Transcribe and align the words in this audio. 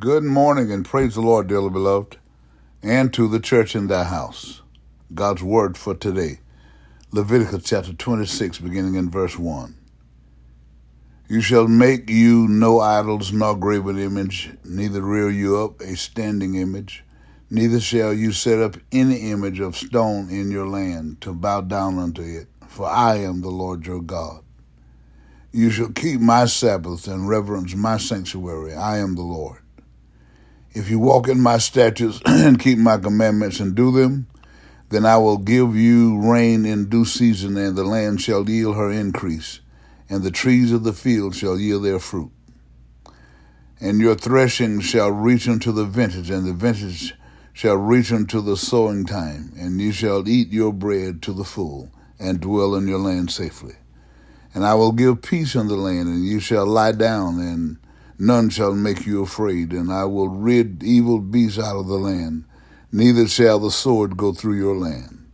Good 0.00 0.22
morning 0.22 0.70
and 0.70 0.84
praise 0.84 1.16
the 1.16 1.22
Lord, 1.22 1.48
dearly 1.48 1.70
beloved, 1.70 2.18
and 2.84 3.12
to 3.14 3.26
the 3.26 3.40
church 3.40 3.74
in 3.74 3.88
thy 3.88 4.04
house. 4.04 4.62
God's 5.12 5.42
word 5.42 5.76
for 5.76 5.92
today, 5.92 6.38
Leviticus 7.10 7.64
chapter 7.64 7.92
26, 7.92 8.60
beginning 8.60 8.94
in 8.94 9.10
verse 9.10 9.36
1. 9.36 9.76
You 11.28 11.40
shall 11.40 11.66
make 11.66 12.08
you 12.08 12.46
no 12.46 12.78
idols 12.78 13.32
nor 13.32 13.56
graven 13.56 13.98
image, 13.98 14.52
neither 14.64 15.02
rear 15.02 15.30
you 15.30 15.58
up 15.58 15.80
a 15.80 15.96
standing 15.96 16.54
image, 16.54 17.04
neither 17.50 17.80
shall 17.80 18.14
you 18.14 18.30
set 18.30 18.60
up 18.60 18.76
any 18.92 19.32
image 19.32 19.58
of 19.58 19.76
stone 19.76 20.30
in 20.30 20.52
your 20.52 20.68
land 20.68 21.20
to 21.22 21.34
bow 21.34 21.60
down 21.62 21.98
unto 21.98 22.22
it, 22.22 22.46
for 22.68 22.86
I 22.86 23.16
am 23.16 23.40
the 23.40 23.50
Lord 23.50 23.84
your 23.84 24.00
God. 24.00 24.44
You 25.50 25.70
shall 25.70 25.90
keep 25.90 26.20
my 26.20 26.44
Sabbaths 26.44 27.08
and 27.08 27.28
reverence 27.28 27.74
my 27.74 27.98
sanctuary. 27.98 28.74
I 28.74 28.98
am 28.98 29.16
the 29.16 29.22
Lord. 29.22 29.58
If 30.78 30.88
you 30.88 31.00
walk 31.00 31.26
in 31.26 31.40
my 31.40 31.58
statutes 31.58 32.20
and 32.26 32.56
keep 32.56 32.78
my 32.78 32.98
commandments 32.98 33.58
and 33.58 33.74
do 33.74 33.90
them, 33.90 34.28
then 34.90 35.04
I 35.04 35.16
will 35.16 35.36
give 35.36 35.74
you 35.74 36.20
rain 36.20 36.64
in 36.64 36.88
due 36.88 37.04
season, 37.04 37.56
and 37.56 37.74
the 37.74 37.82
land 37.82 38.20
shall 38.20 38.48
yield 38.48 38.76
her 38.76 38.88
increase, 38.88 39.58
and 40.08 40.22
the 40.22 40.30
trees 40.30 40.70
of 40.70 40.84
the 40.84 40.92
field 40.92 41.34
shall 41.34 41.58
yield 41.58 41.84
their 41.84 41.98
fruit. 41.98 42.30
And 43.80 43.98
your 43.98 44.14
threshing 44.14 44.78
shall 44.78 45.10
reach 45.10 45.48
unto 45.48 45.72
the 45.72 45.84
vintage, 45.84 46.30
and 46.30 46.46
the 46.46 46.52
vintage 46.52 47.12
shall 47.52 47.76
reach 47.76 48.12
unto 48.12 48.40
the 48.40 48.56
sowing 48.56 49.04
time, 49.04 49.52
and 49.58 49.80
you 49.80 49.90
shall 49.90 50.28
eat 50.28 50.50
your 50.50 50.72
bread 50.72 51.22
to 51.22 51.32
the 51.32 51.42
full, 51.44 51.90
and 52.20 52.38
dwell 52.40 52.76
in 52.76 52.86
your 52.86 53.00
land 53.00 53.32
safely. 53.32 53.74
And 54.54 54.64
I 54.64 54.74
will 54.74 54.92
give 54.92 55.22
peace 55.22 55.56
in 55.56 55.66
the 55.66 55.74
land, 55.74 56.06
and 56.06 56.24
you 56.24 56.38
shall 56.38 56.66
lie 56.66 56.92
down, 56.92 57.40
and 57.40 57.78
none 58.18 58.50
shall 58.50 58.74
make 58.74 59.06
you 59.06 59.22
afraid, 59.22 59.72
and 59.72 59.92
I 59.92 60.04
will 60.04 60.28
rid 60.28 60.82
evil 60.82 61.20
beasts 61.20 61.58
out 61.58 61.76
of 61.76 61.86
the 61.86 61.98
land, 61.98 62.44
neither 62.90 63.28
shall 63.28 63.60
the 63.60 63.70
sword 63.70 64.16
go 64.16 64.32
through 64.32 64.56
your 64.56 64.76
land. 64.76 65.30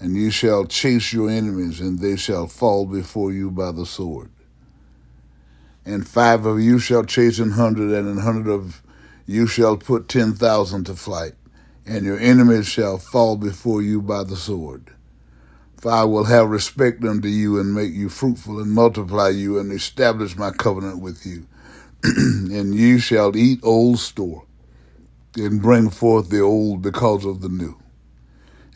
And 0.00 0.16
you 0.16 0.30
shall 0.30 0.66
chase 0.66 1.12
your 1.12 1.30
enemies, 1.30 1.80
and 1.80 2.00
they 2.00 2.16
shall 2.16 2.46
fall 2.46 2.84
before 2.86 3.32
you 3.32 3.50
by 3.50 3.72
the 3.72 3.86
sword. 3.86 4.30
And 5.86 6.06
five 6.06 6.44
of 6.44 6.60
you 6.60 6.78
shall 6.78 7.04
chase 7.04 7.38
an 7.38 7.52
hundred, 7.52 7.92
and 7.92 8.08
an 8.08 8.18
hundred 8.18 8.50
of 8.50 8.82
you 9.26 9.46
shall 9.46 9.76
put 9.76 10.08
ten 10.08 10.34
thousand 10.34 10.84
to 10.84 10.94
flight, 10.94 11.34
and 11.86 12.04
your 12.04 12.18
enemies 12.18 12.66
shall 12.66 12.98
fall 12.98 13.36
before 13.36 13.80
you 13.80 14.02
by 14.02 14.24
the 14.24 14.36
sword. 14.36 14.90
For 15.78 15.90
I 15.92 16.04
will 16.04 16.24
have 16.24 16.48
respect 16.48 17.04
unto 17.04 17.28
you, 17.28 17.58
and 17.60 17.74
make 17.74 17.92
you 17.92 18.08
fruitful, 18.08 18.58
and 18.60 18.72
multiply 18.72 19.28
you, 19.28 19.58
and 19.58 19.72
establish 19.72 20.36
my 20.36 20.50
covenant 20.50 21.00
with 21.00 21.24
you 21.24 21.46
and 22.16 22.74
ye 22.74 22.98
shall 22.98 23.34
eat 23.34 23.60
old 23.62 23.98
store, 23.98 24.44
and 25.36 25.62
bring 25.62 25.88
forth 25.88 26.28
the 26.28 26.40
old 26.40 26.82
because 26.82 27.24
of 27.24 27.40
the 27.40 27.48
new. 27.48 27.78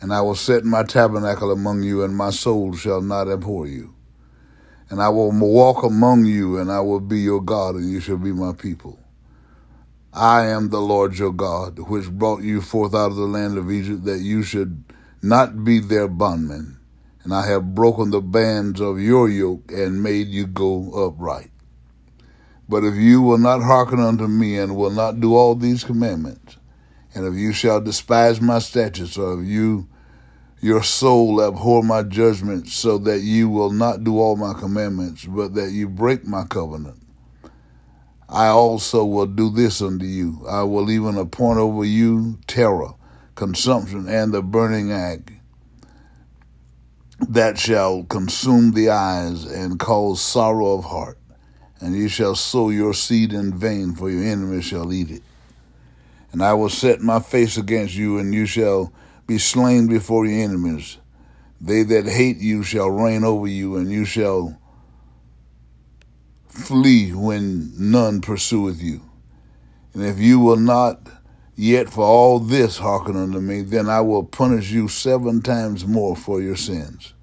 And 0.00 0.14
I 0.14 0.22
will 0.22 0.34
set 0.34 0.64
my 0.64 0.82
tabernacle 0.82 1.50
among 1.50 1.82
you, 1.82 2.02
and 2.02 2.16
my 2.16 2.30
soul 2.30 2.74
shall 2.74 3.02
not 3.02 3.28
abhor 3.28 3.66
you. 3.66 3.94
And 4.88 5.02
I 5.02 5.10
will 5.10 5.30
walk 5.30 5.82
among 5.82 6.24
you, 6.24 6.56
and 6.56 6.72
I 6.72 6.80
will 6.80 7.00
be 7.00 7.18
your 7.18 7.42
God, 7.42 7.74
and 7.74 7.90
you 7.90 8.00
shall 8.00 8.16
be 8.16 8.32
my 8.32 8.54
people. 8.54 8.98
I 10.14 10.46
am 10.46 10.70
the 10.70 10.80
Lord 10.80 11.18
your 11.18 11.34
God, 11.34 11.78
which 11.80 12.10
brought 12.10 12.42
you 12.42 12.62
forth 12.62 12.94
out 12.94 13.10
of 13.10 13.16
the 13.16 13.26
land 13.26 13.58
of 13.58 13.70
Egypt, 13.70 14.04
that 14.04 14.20
you 14.20 14.42
should 14.42 14.82
not 15.20 15.64
be 15.64 15.80
their 15.80 16.08
bondmen. 16.08 16.78
And 17.24 17.34
I 17.34 17.46
have 17.48 17.74
broken 17.74 18.10
the 18.10 18.22
bands 18.22 18.80
of 18.80 18.98
your 18.98 19.28
yoke, 19.28 19.70
and 19.70 20.02
made 20.02 20.28
you 20.28 20.46
go 20.46 20.90
upright. 21.08 21.50
But 22.68 22.84
if 22.84 22.96
you 22.96 23.22
will 23.22 23.38
not 23.38 23.62
hearken 23.62 23.98
unto 23.98 24.26
me 24.26 24.58
and 24.58 24.76
will 24.76 24.90
not 24.90 25.20
do 25.20 25.34
all 25.34 25.54
these 25.54 25.84
commandments, 25.84 26.58
and 27.14 27.26
if 27.26 27.34
you 27.34 27.52
shall 27.52 27.80
despise 27.80 28.40
my 28.40 28.58
statutes, 28.58 29.16
or 29.16 29.40
if 29.40 29.46
you 29.46 29.88
your 30.60 30.82
soul 30.82 31.42
abhor 31.42 31.82
my 31.82 32.02
judgments, 32.02 32.74
so 32.74 32.98
that 32.98 33.20
you 33.20 33.48
will 33.48 33.70
not 33.70 34.04
do 34.04 34.18
all 34.18 34.36
my 34.36 34.52
commandments, 34.52 35.24
but 35.24 35.54
that 35.54 35.70
you 35.70 35.88
break 35.88 36.26
my 36.26 36.44
covenant, 36.44 37.00
I 38.28 38.48
also 38.48 39.04
will 39.04 39.26
do 39.26 39.50
this 39.50 39.80
unto 39.80 40.04
you. 40.04 40.44
I 40.46 40.64
will 40.64 40.90
even 40.90 41.16
appoint 41.16 41.58
over 41.58 41.84
you 41.84 42.38
terror, 42.46 42.92
consumption, 43.36 44.08
and 44.08 44.32
the 44.32 44.42
burning 44.42 44.92
ague 44.92 45.32
that 47.20 47.58
shall 47.58 48.04
consume 48.04 48.72
the 48.72 48.90
eyes 48.90 49.44
and 49.44 49.78
cause 49.78 50.20
sorrow 50.20 50.74
of 50.74 50.84
heart 50.84 51.17
and 51.80 51.94
you 51.94 52.08
shall 52.08 52.34
sow 52.34 52.70
your 52.70 52.94
seed 52.94 53.32
in 53.32 53.54
vain, 53.54 53.94
for 53.94 54.10
your 54.10 54.24
enemies 54.24 54.64
shall 54.64 54.92
eat 54.92 55.10
it. 55.10 55.22
And 56.32 56.42
I 56.42 56.54
will 56.54 56.68
set 56.68 57.00
my 57.00 57.20
face 57.20 57.56
against 57.56 57.94
you, 57.94 58.18
and 58.18 58.34
you 58.34 58.46
shall 58.46 58.92
be 59.26 59.38
slain 59.38 59.86
before 59.86 60.26
your 60.26 60.42
enemies. 60.42 60.98
They 61.60 61.82
that 61.84 62.06
hate 62.06 62.38
you 62.38 62.62
shall 62.62 62.90
reign 62.90 63.24
over 63.24 63.46
you, 63.46 63.76
and 63.76 63.90
you 63.90 64.04
shall 64.04 64.58
flee 66.48 67.12
when 67.12 67.72
none 67.78 68.20
pursueth 68.20 68.82
you. 68.82 69.02
And 69.94 70.04
if 70.04 70.18
you 70.18 70.38
will 70.38 70.56
not 70.56 71.00
yet 71.56 71.88
for 71.88 72.04
all 72.04 72.38
this 72.38 72.78
hearken 72.78 73.16
unto 73.16 73.40
me, 73.40 73.62
then 73.62 73.88
I 73.88 74.00
will 74.00 74.24
punish 74.24 74.70
you 74.70 74.88
seven 74.88 75.42
times 75.42 75.86
more 75.86 76.14
for 76.14 76.40
your 76.40 76.56
sins 76.56 77.14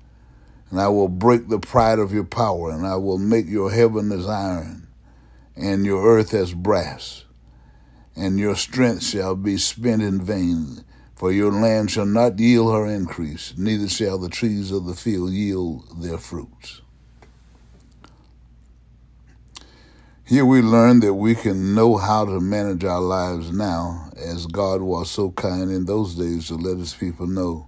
and 0.76 0.82
I 0.82 0.90
will 0.90 1.08
break 1.08 1.48
the 1.48 1.58
pride 1.58 2.00
of 2.00 2.12
your 2.12 2.26
power, 2.26 2.70
and 2.70 2.86
I 2.86 2.98
will 2.98 3.18
make 3.18 3.48
your 3.48 3.72
heaven 3.72 4.12
as 4.12 4.28
iron, 4.28 4.90
and 5.56 5.86
your 5.86 6.06
earth 6.06 6.34
as 6.34 6.54
brass, 6.54 7.24
and 8.14 8.38
your 8.38 8.58
strength 8.58 9.02
shall 9.02 9.38
be 9.38 9.56
spent 9.56 10.02
in 10.02 10.22
vain. 10.22 10.84
For 11.16 11.32
your 11.32 11.54
land 11.54 11.92
shall 11.92 12.06
not 12.06 12.40
yield 12.40 12.74
her 12.74 12.86
increase, 12.86 13.54
neither 13.56 13.88
shall 13.88 14.18
the 14.18 14.28
trees 14.28 14.70
of 14.70 14.86
the 14.86 14.96
field 14.96 15.32
yield 15.32 16.04
their 16.04 16.18
fruits. 16.18 16.82
Here 20.26 20.44
we 20.44 20.62
learn 20.62 21.00
that 21.00 21.14
we 21.14 21.36
can 21.36 21.74
know 21.74 21.96
how 21.96 22.26
to 22.26 22.42
manage 22.42 22.84
our 22.84 23.00
lives 23.00 23.50
now, 23.50 24.12
as 24.18 24.46
God 24.46 24.82
was 24.82 25.10
so 25.10 25.32
kind 25.32 25.72
in 25.72 25.86
those 25.86 26.16
days 26.16 26.50
to 26.50 26.56
let 26.56 26.80
his 26.80 26.94
people 26.94 27.28
know 27.28 27.66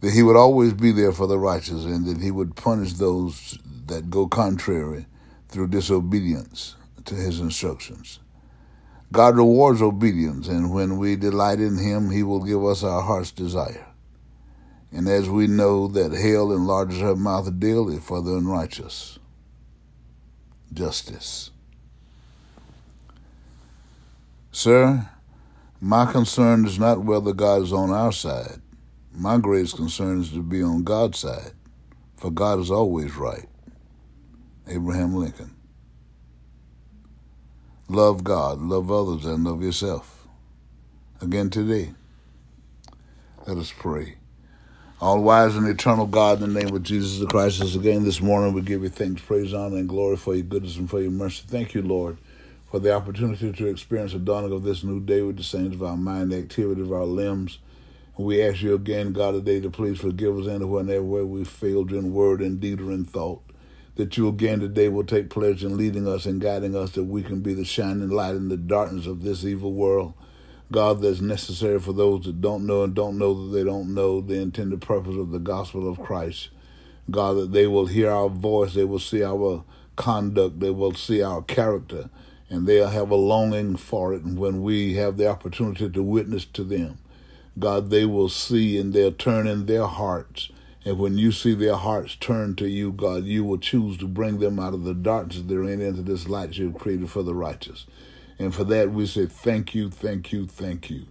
that 0.00 0.12
he 0.12 0.22
would 0.22 0.36
always 0.36 0.72
be 0.72 0.92
there 0.92 1.12
for 1.12 1.26
the 1.26 1.38
righteous 1.38 1.84
and 1.84 2.06
that 2.06 2.22
he 2.22 2.30
would 2.30 2.54
punish 2.56 2.94
those 2.94 3.58
that 3.86 4.10
go 4.10 4.28
contrary 4.28 5.06
through 5.48 5.68
disobedience 5.68 6.76
to 7.04 7.14
his 7.14 7.40
instructions. 7.40 8.20
God 9.10 9.36
rewards 9.36 9.80
obedience, 9.80 10.48
and 10.48 10.70
when 10.72 10.98
we 10.98 11.16
delight 11.16 11.60
in 11.60 11.78
him, 11.78 12.10
he 12.10 12.22
will 12.22 12.44
give 12.44 12.62
us 12.62 12.84
our 12.84 13.02
heart's 13.02 13.30
desire. 13.30 13.86
And 14.92 15.08
as 15.08 15.28
we 15.28 15.46
know 15.46 15.88
that 15.88 16.12
hell 16.12 16.52
enlarges 16.52 17.00
her 17.00 17.16
mouth 17.16 17.58
daily 17.58 17.98
for 17.98 18.22
the 18.22 18.36
unrighteous. 18.36 19.18
Justice. 20.72 21.50
Sir, 24.52 25.08
my 25.80 26.10
concern 26.10 26.66
is 26.66 26.78
not 26.78 27.04
whether 27.04 27.32
God 27.32 27.62
is 27.62 27.72
on 27.72 27.90
our 27.90 28.12
side 28.12 28.60
my 29.12 29.38
greatest 29.38 29.76
concern 29.76 30.20
is 30.20 30.30
to 30.30 30.42
be 30.42 30.62
on 30.62 30.84
God's 30.84 31.18
side, 31.18 31.52
for 32.16 32.30
God 32.30 32.60
is 32.60 32.70
always 32.70 33.16
right. 33.16 33.48
Abraham 34.66 35.14
Lincoln. 35.14 35.54
Love 37.88 38.22
God, 38.22 38.60
love 38.60 38.90
others, 38.90 39.24
and 39.24 39.44
love 39.44 39.62
yourself. 39.62 40.26
Again 41.22 41.48
today, 41.50 41.92
let 43.46 43.56
us 43.56 43.72
pray. 43.72 44.16
All 45.00 45.22
wise 45.22 45.56
and 45.56 45.66
eternal 45.68 46.06
God, 46.06 46.42
in 46.42 46.52
the 46.52 46.60
name 46.60 46.74
of 46.74 46.82
Jesus 46.82 47.24
Christ, 47.30 47.62
as 47.62 47.76
again 47.76 48.04
this 48.04 48.20
morning 48.20 48.52
we 48.52 48.62
give 48.62 48.82
you 48.82 48.88
thanks, 48.88 49.22
praise, 49.22 49.54
honor, 49.54 49.76
and 49.78 49.88
glory 49.88 50.16
for 50.16 50.34
your 50.34 50.42
goodness 50.44 50.76
and 50.76 50.90
for 50.90 51.00
your 51.00 51.12
mercy. 51.12 51.44
Thank 51.46 51.72
you, 51.72 51.82
Lord, 51.82 52.18
for 52.70 52.78
the 52.78 52.92
opportunity 52.92 53.52
to 53.52 53.66
experience 53.68 54.12
the 54.12 54.18
dawning 54.18 54.52
of 54.52 54.64
this 54.64 54.84
new 54.84 55.00
day 55.00 55.22
with 55.22 55.36
the 55.36 55.44
saints 55.44 55.76
of 55.76 55.82
our 55.82 55.96
mind, 55.96 56.32
the 56.32 56.38
activity 56.38 56.82
of 56.82 56.92
our 56.92 57.04
limbs, 57.04 57.58
we 58.18 58.42
ask 58.42 58.62
you 58.62 58.74
again, 58.74 59.12
God, 59.12 59.32
today 59.32 59.60
to 59.60 59.70
please 59.70 60.00
forgive 60.00 60.36
us 60.36 60.46
and 60.46 60.62
everywhere 60.64 61.24
we 61.24 61.44
failed 61.44 61.92
in 61.92 62.12
word 62.12 62.40
and 62.40 62.58
deed 62.58 62.80
or 62.80 62.90
in 62.90 63.04
thought. 63.04 63.42
That 63.94 64.16
you 64.16 64.26
again 64.26 64.58
today 64.58 64.88
will 64.88 65.04
take 65.04 65.30
pleasure 65.30 65.68
in 65.68 65.76
leading 65.76 66.08
us 66.08 66.26
and 66.26 66.40
guiding 66.40 66.74
us 66.74 66.92
that 66.92 67.04
we 67.04 67.22
can 67.22 67.40
be 67.40 67.54
the 67.54 67.64
shining 67.64 68.08
light 68.08 68.34
in 68.34 68.48
the 68.48 68.56
darkness 68.56 69.06
of 69.06 69.22
this 69.22 69.44
evil 69.44 69.72
world. 69.72 70.14
God, 70.72 71.00
that's 71.00 71.20
necessary 71.20 71.78
for 71.78 71.92
those 71.92 72.24
that 72.24 72.40
don't 72.40 72.66
know 72.66 72.82
and 72.82 72.92
don't 72.92 73.18
know 73.18 73.34
that 73.34 73.56
they 73.56 73.62
don't 73.62 73.94
know 73.94 74.20
the 74.20 74.34
intended 74.34 74.82
purpose 74.82 75.16
of 75.16 75.30
the 75.30 75.38
gospel 75.38 75.88
of 75.88 76.00
Christ. 76.00 76.48
God, 77.10 77.36
that 77.36 77.52
they 77.52 77.68
will 77.68 77.86
hear 77.86 78.10
our 78.10 78.28
voice, 78.28 78.74
they 78.74 78.84
will 78.84 78.98
see 78.98 79.22
our 79.22 79.64
conduct, 79.94 80.58
they 80.58 80.70
will 80.70 80.94
see 80.94 81.22
our 81.22 81.42
character, 81.42 82.10
and 82.50 82.66
they'll 82.66 82.88
have 82.88 83.10
a 83.10 83.16
longing 83.16 83.76
for 83.76 84.12
it. 84.12 84.24
When 84.24 84.62
we 84.62 84.94
have 84.94 85.16
the 85.16 85.28
opportunity 85.28 85.88
to 85.88 86.02
witness 86.02 86.44
to 86.46 86.64
them, 86.64 86.98
God, 87.58 87.90
they 87.90 88.04
will 88.04 88.28
see 88.28 88.78
and 88.78 88.92
they'll 88.92 89.12
turn 89.12 89.46
in 89.46 89.66
their 89.66 89.86
hearts. 89.86 90.50
And 90.84 90.98
when 90.98 91.18
you 91.18 91.32
see 91.32 91.54
their 91.54 91.76
hearts 91.76 92.16
turn 92.16 92.54
to 92.56 92.68
you, 92.68 92.92
God, 92.92 93.24
you 93.24 93.44
will 93.44 93.58
choose 93.58 93.98
to 93.98 94.06
bring 94.06 94.38
them 94.38 94.58
out 94.58 94.74
of 94.74 94.84
the 94.84 94.94
darkness 94.94 95.42
they're 95.44 95.64
in 95.64 95.80
into 95.80 96.02
this 96.02 96.28
light 96.28 96.56
you've 96.56 96.78
created 96.78 97.10
for 97.10 97.22
the 97.22 97.34
righteous. 97.34 97.86
And 98.38 98.54
for 98.54 98.64
that, 98.64 98.92
we 98.92 99.06
say 99.06 99.26
thank 99.26 99.74
you, 99.74 99.90
thank 99.90 100.32
you, 100.32 100.46
thank 100.46 100.88
you. 100.88 101.06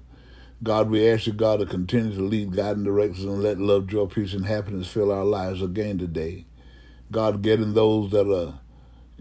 God, 0.64 0.90
we 0.90 1.08
ask 1.08 1.28
you, 1.28 1.34
God, 1.34 1.60
to 1.60 1.66
continue 1.66 2.16
to 2.16 2.22
lead, 2.22 2.56
guide, 2.56 2.78
and 2.78 2.86
direct 2.86 3.16
us 3.16 3.24
and 3.24 3.44
let 3.44 3.60
love, 3.60 3.88
joy, 3.88 4.06
peace, 4.08 4.34
and 4.34 4.46
happiness 4.46 4.88
fill 4.88 5.12
our 5.12 5.26
lives 5.26 5.62
again 5.62 6.00
today. 6.00 6.46
God, 7.12 7.42
getting 7.44 7.74
those 7.74 8.10
that 8.12 8.28
are 8.28 8.60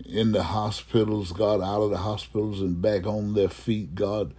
in 0.05 0.32
the 0.32 0.44
hospitals, 0.44 1.32
God, 1.32 1.61
out 1.61 1.82
of 1.82 1.90
the 1.90 1.99
hospitals 1.99 2.61
and 2.61 2.81
back 2.81 3.06
on 3.06 3.34
their 3.34 3.49
feet, 3.49 3.94
God, 3.94 4.32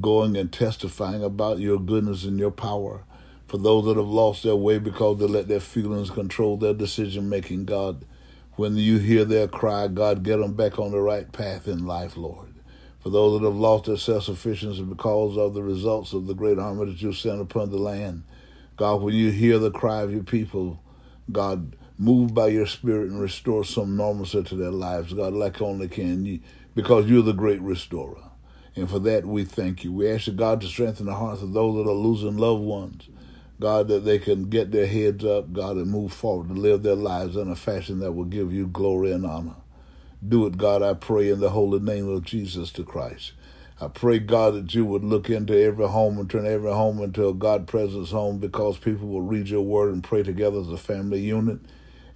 going 0.00 0.36
and 0.36 0.52
testifying 0.52 1.22
about 1.22 1.58
your 1.58 1.78
goodness 1.78 2.24
and 2.24 2.38
your 2.38 2.50
power. 2.50 3.04
For 3.46 3.58
those 3.58 3.84
that 3.84 3.96
have 3.96 4.06
lost 4.06 4.42
their 4.42 4.56
way 4.56 4.78
because 4.78 5.18
they 5.18 5.26
let 5.26 5.48
their 5.48 5.60
feelings 5.60 6.10
control 6.10 6.56
their 6.56 6.72
decision 6.72 7.28
making, 7.28 7.66
God, 7.66 8.04
when 8.56 8.76
you 8.76 8.98
hear 8.98 9.24
their 9.24 9.48
cry, 9.48 9.88
God, 9.88 10.22
get 10.22 10.38
them 10.38 10.54
back 10.54 10.78
on 10.78 10.90
the 10.90 11.00
right 11.00 11.30
path 11.30 11.68
in 11.68 11.86
life, 11.86 12.16
Lord. 12.16 12.48
For 13.00 13.10
those 13.10 13.40
that 13.40 13.46
have 13.46 13.56
lost 13.56 13.84
their 13.86 13.96
self 13.96 14.24
sufficiency 14.24 14.82
because 14.82 15.36
of 15.36 15.54
the 15.54 15.62
results 15.62 16.12
of 16.12 16.26
the 16.26 16.34
great 16.34 16.58
army 16.58 16.86
that 16.86 17.02
you 17.02 17.12
sent 17.12 17.40
upon 17.40 17.70
the 17.70 17.78
land, 17.78 18.22
God, 18.76 19.02
when 19.02 19.14
you 19.14 19.30
hear 19.30 19.58
the 19.58 19.70
cry 19.70 20.02
of 20.02 20.12
your 20.12 20.22
people, 20.22 20.80
God, 21.30 21.76
move 21.98 22.32
by 22.32 22.48
your 22.48 22.66
spirit 22.66 23.10
and 23.10 23.20
restore 23.20 23.64
some 23.64 23.96
normalcy 23.96 24.42
to 24.44 24.54
their 24.54 24.70
lives, 24.70 25.12
God, 25.12 25.34
like 25.34 25.60
only 25.60 25.88
can 25.88 26.24
you, 26.24 26.40
because 26.74 27.06
you're 27.06 27.22
the 27.22 27.32
great 27.32 27.60
restorer. 27.60 28.31
And 28.74 28.88
for 28.88 28.98
that, 29.00 29.26
we 29.26 29.44
thank 29.44 29.84
you. 29.84 29.92
We 29.92 30.10
ask 30.10 30.26
you, 30.26 30.32
God, 30.32 30.60
to 30.62 30.66
strengthen 30.66 31.06
the 31.06 31.14
hearts 31.14 31.42
of 31.42 31.52
those 31.52 31.76
that 31.76 31.90
are 31.90 31.94
losing 31.94 32.38
loved 32.38 32.62
ones. 32.62 33.08
God, 33.60 33.88
that 33.88 34.04
they 34.04 34.18
can 34.18 34.48
get 34.48 34.72
their 34.72 34.86
heads 34.86 35.24
up, 35.24 35.52
God, 35.52 35.76
and 35.76 35.90
move 35.90 36.12
forward 36.12 36.48
to 36.48 36.54
live 36.54 36.82
their 36.82 36.96
lives 36.96 37.36
in 37.36 37.48
a 37.48 37.54
fashion 37.54 38.00
that 38.00 38.12
will 38.12 38.24
give 38.24 38.52
you 38.52 38.66
glory 38.66 39.12
and 39.12 39.24
honor. 39.24 39.54
Do 40.26 40.46
it, 40.46 40.56
God, 40.56 40.82
I 40.82 40.94
pray, 40.94 41.30
in 41.30 41.40
the 41.40 41.50
holy 41.50 41.80
name 41.80 42.08
of 42.08 42.24
Jesus 42.24 42.72
the 42.72 42.82
Christ. 42.82 43.32
I 43.80 43.88
pray, 43.88 44.20
God, 44.20 44.54
that 44.54 44.74
you 44.74 44.84
would 44.84 45.02
look 45.02 45.28
into 45.28 45.60
every 45.60 45.88
home 45.88 46.18
and 46.18 46.30
turn 46.30 46.46
every 46.46 46.72
home 46.72 47.02
into 47.02 47.26
a 47.26 47.34
God 47.34 47.66
presence 47.66 48.12
home 48.12 48.38
because 48.38 48.78
people 48.78 49.08
will 49.08 49.22
read 49.22 49.48
your 49.48 49.62
word 49.62 49.92
and 49.92 50.04
pray 50.04 50.22
together 50.22 50.60
as 50.60 50.68
a 50.68 50.76
family 50.76 51.20
unit. 51.20 51.58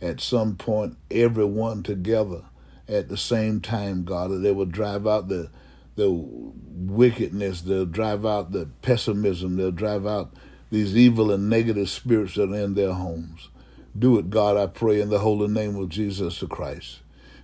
At 0.00 0.20
some 0.20 0.56
point, 0.56 0.96
everyone 1.10 1.82
together 1.82 2.42
at 2.88 3.08
the 3.08 3.16
same 3.16 3.60
time, 3.60 4.04
God, 4.04 4.30
that 4.30 4.38
they 4.38 4.52
will 4.52 4.66
drive 4.66 5.06
out 5.06 5.28
the 5.28 5.50
the 5.96 6.10
wickedness, 6.10 7.62
they'll 7.62 7.86
drive 7.86 8.24
out 8.24 8.52
the 8.52 8.68
pessimism, 8.82 9.56
they'll 9.56 9.70
drive 9.70 10.06
out 10.06 10.32
these 10.70 10.96
evil 10.96 11.32
and 11.32 11.48
negative 11.48 11.88
spirits 11.88 12.34
that 12.34 12.50
are 12.50 12.56
in 12.56 12.74
their 12.74 12.92
homes. 12.92 13.48
Do 13.98 14.18
it, 14.18 14.30
God, 14.30 14.56
I 14.56 14.66
pray, 14.66 15.00
in 15.00 15.08
the 15.08 15.20
holy 15.20 15.48
name 15.48 15.76
of 15.76 15.88
Jesus 15.88 16.40
the 16.40 16.46
Christ. 16.46 17.00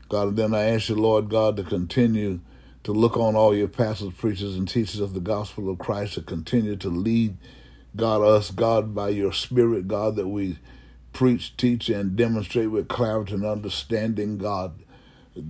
God, 0.08 0.28
and 0.28 0.36
then 0.36 0.54
I 0.54 0.64
ask 0.64 0.90
you, 0.90 0.96
Lord 0.96 1.30
God, 1.30 1.56
to 1.56 1.62
continue 1.62 2.40
to 2.84 2.92
look 2.92 3.16
on 3.16 3.36
all 3.36 3.54
your 3.54 3.68
pastors, 3.68 4.12
preachers, 4.12 4.56
and 4.56 4.68
teachers 4.68 5.00
of 5.00 5.14
the 5.14 5.20
gospel 5.20 5.70
of 5.70 5.78
Christ, 5.78 6.14
to 6.14 6.22
continue 6.22 6.76
to 6.76 6.88
lead, 6.90 7.36
God, 7.96 8.22
us, 8.22 8.50
God, 8.50 8.94
by 8.94 9.10
your 9.10 9.32
spirit, 9.32 9.88
God, 9.88 10.16
that 10.16 10.28
we 10.28 10.58
preach, 11.12 11.56
teach, 11.56 11.88
and 11.88 12.16
demonstrate 12.16 12.70
with 12.70 12.88
clarity 12.88 13.34
and 13.34 13.46
understanding, 13.46 14.36
God, 14.36 14.74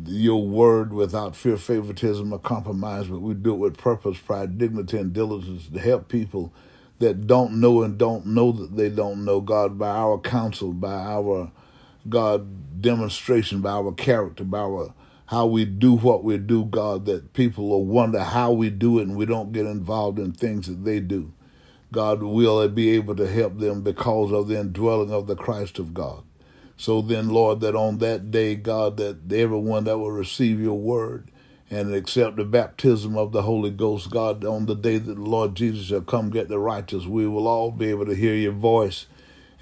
your 0.06 0.46
word 0.46 0.92
without 0.92 1.34
fear, 1.34 1.56
favoritism, 1.56 2.32
or 2.32 2.38
compromise, 2.38 3.06
but 3.08 3.20
we 3.20 3.34
do 3.34 3.52
it 3.54 3.58
with 3.58 3.76
purpose, 3.76 4.18
pride, 4.18 4.58
dignity, 4.58 4.98
and 4.98 5.12
diligence 5.12 5.68
to 5.68 5.78
help 5.78 6.08
people 6.08 6.52
that 6.98 7.26
don't 7.26 7.60
know 7.60 7.82
and 7.82 7.98
don't 7.98 8.26
know 8.26 8.52
that 8.52 8.76
they 8.76 8.88
don't 8.88 9.24
know, 9.24 9.40
God, 9.40 9.78
by 9.78 9.88
our 9.88 10.18
counsel, 10.18 10.72
by 10.72 10.92
our 10.92 11.50
God 12.08 12.80
demonstration, 12.80 13.60
by 13.60 13.72
our 13.72 13.92
character, 13.92 14.44
by 14.44 14.60
our 14.60 14.94
how 15.26 15.46
we 15.46 15.64
do 15.64 15.94
what 15.94 16.22
we 16.22 16.36
do, 16.36 16.64
God, 16.66 17.06
that 17.06 17.32
people 17.32 17.68
will 17.68 17.86
wonder 17.86 18.22
how 18.22 18.52
we 18.52 18.68
do 18.68 18.98
it 18.98 19.06
and 19.06 19.16
we 19.16 19.24
don't 19.24 19.52
get 19.52 19.64
involved 19.64 20.18
in 20.18 20.32
things 20.32 20.66
that 20.66 20.84
they 20.84 21.00
do. 21.00 21.32
God 21.90 22.22
will 22.22 22.68
be 22.68 22.90
able 22.90 23.16
to 23.16 23.26
help 23.26 23.58
them 23.58 23.80
because 23.80 24.30
of 24.30 24.48
the 24.48 24.60
indwelling 24.60 25.10
of 25.10 25.26
the 25.26 25.36
Christ 25.36 25.78
of 25.78 25.94
God. 25.94 26.22
So 26.82 27.00
then, 27.00 27.28
Lord, 27.28 27.60
that 27.60 27.76
on 27.76 27.98
that 27.98 28.30
day, 28.30 28.56
God, 28.56 28.96
that 28.96 29.32
everyone 29.32 29.84
that 29.84 29.98
will 29.98 30.10
receive 30.10 30.60
your 30.60 30.78
word 30.78 31.30
and 31.70 31.94
accept 31.94 32.36
the 32.36 32.44
baptism 32.44 33.16
of 33.16 33.32
the 33.32 33.42
Holy 33.42 33.70
Ghost, 33.70 34.10
God, 34.10 34.44
on 34.44 34.66
the 34.66 34.74
day 34.74 34.98
that 34.98 35.14
the 35.14 35.20
Lord 35.20 35.54
Jesus 35.54 35.86
shall 35.86 36.00
come 36.00 36.30
get 36.30 36.48
the 36.48 36.58
righteous, 36.58 37.06
we 37.06 37.26
will 37.26 37.46
all 37.46 37.70
be 37.70 37.90
able 37.90 38.06
to 38.06 38.14
hear 38.14 38.34
your 38.34 38.52
voice 38.52 39.06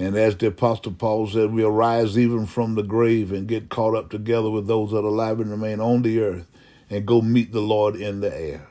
and 0.01 0.17
as 0.17 0.35
the 0.35 0.47
Apostle 0.47 0.93
Paul 0.93 1.27
said, 1.27 1.53
we'll 1.53 1.71
rise 1.71 2.17
even 2.19 2.47
from 2.47 2.75
the 2.75 2.83
grave 2.83 3.33
and 3.33 3.47
get 3.47 3.69
caught 3.69 3.95
up 3.95 4.09
together 4.09 4.49
with 4.49 4.67
those 4.67 4.93
that 4.93 5.05
are 5.05 5.05
alive 5.05 5.41
and 5.41 5.51
remain 5.51 5.79
on 5.79 6.01
the 6.01 6.21
earth 6.21 6.47
and 6.89 7.05
go 7.05 7.21
meet 7.21 7.53
the 7.53 7.61
Lord 7.61 7.97
in 7.97 8.21
the 8.21 8.35
air. 8.35 8.67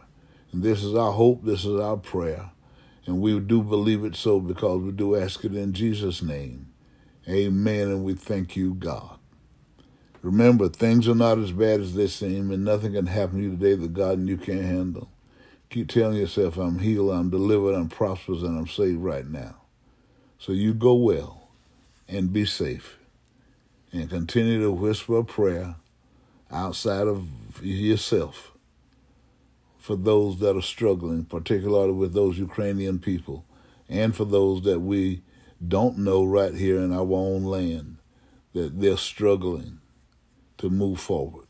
And 0.51 0.63
this 0.63 0.83
is 0.83 0.95
our 0.95 1.11
hope, 1.11 1.43
this 1.43 1.65
is 1.65 1.79
our 1.79 1.97
prayer. 1.97 2.49
And 3.05 3.21
we 3.21 3.39
do 3.39 3.61
believe 3.61 4.03
it 4.03 4.15
so 4.15 4.39
because 4.39 4.81
we 4.81 4.91
do 4.91 5.15
ask 5.15 5.45
it 5.45 5.53
in 5.53 5.71
Jesus' 5.71 6.23
name. 6.23 6.68
Amen. 7.29 7.89
And 7.89 8.03
we 8.03 8.15
thank 8.15 8.55
you, 8.55 8.73
God. 8.73 9.19
Remember, 10.21 10.67
things 10.67 11.07
are 11.07 11.15
not 11.15 11.37
as 11.37 11.51
bad 11.51 11.79
as 11.79 11.93
they 11.93 12.07
seem, 12.07 12.51
and 12.51 12.65
nothing 12.65 12.93
can 12.93 13.05
happen 13.07 13.37
to 13.37 13.43
you 13.43 13.51
today 13.51 13.75
that 13.75 13.93
God 13.93 14.17
and 14.17 14.27
you 14.27 14.37
can't 14.37 14.63
handle. 14.65 15.09
Keep 15.69 15.89
telling 15.89 16.17
yourself, 16.17 16.57
I'm 16.57 16.79
healed, 16.79 17.11
I'm 17.11 17.29
delivered, 17.29 17.75
I'm 17.75 17.89
prosperous, 17.89 18.41
and 18.41 18.57
I'm 18.57 18.67
saved 18.67 18.99
right 18.99 19.27
now. 19.27 19.55
So 20.39 20.51
you 20.51 20.73
go 20.73 20.95
well 20.95 21.49
and 22.07 22.33
be 22.33 22.45
safe 22.45 22.97
and 23.91 24.09
continue 24.09 24.61
to 24.61 24.71
whisper 24.71 25.19
a 25.19 25.23
prayer 25.23 25.75
outside 26.51 27.07
of 27.07 27.27
yourself 27.63 28.51
for 29.77 29.95
those 29.95 30.39
that 30.39 30.57
are 30.57 30.61
struggling, 30.61 31.25
particularly 31.25 31.93
with 31.93 32.13
those 32.13 32.37
Ukrainian 32.37 32.99
people, 32.99 33.45
and 33.87 34.15
for 34.15 34.25
those 34.25 34.63
that 34.63 34.79
we 34.79 35.21
don't 35.65 35.97
know 35.97 36.23
right 36.23 36.53
here 36.53 36.79
in 36.79 36.93
our 36.93 37.11
own 37.11 37.43
land 37.43 37.97
that 38.53 38.79
they're 38.79 38.97
struggling 38.97 39.79
to 40.57 40.69
move 40.69 40.99
forward. 40.99 41.47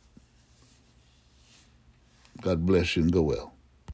God 2.41 2.65
bless 2.65 2.95
you 2.95 3.03
and 3.03 3.11
go 3.11 3.21
well. 3.21 3.53